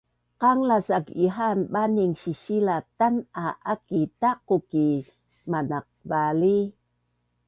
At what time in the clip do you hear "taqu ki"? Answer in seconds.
4.21-4.87